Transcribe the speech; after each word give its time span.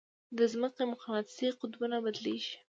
د 0.37 0.39
ځمکې 0.51 0.83
مقناطیسي 0.91 1.47
قطبونه 1.59 1.97
بدلېږي. 2.03 2.53